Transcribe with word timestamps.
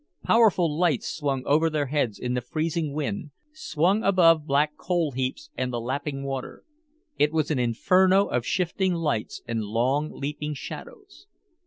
Powerful 0.23 0.79
lights 0.79 1.07
swung 1.15 1.43
over 1.45 1.69
their 1.69 1.85
heads 1.85 2.17
in 2.17 2.33
the 2.33 2.41
freezing 2.41 2.91
wind, 2.95 3.29
swung 3.53 4.01
above 4.03 4.47
black 4.47 4.75
coal 4.75 5.11
heaps 5.11 5.51
and 5.55 5.71
the 5.71 5.79
lapping 5.79 6.23
water. 6.23 6.63
It 7.19 7.31
was 7.31 7.51
an 7.51 7.59
inferno 7.59 8.25
of 8.25 8.43
shifting 8.43 8.95
lights 8.95 9.43
and 9.47 9.63
long 9.63 10.09
leaping 10.11 10.55
shadows. 10.55 11.27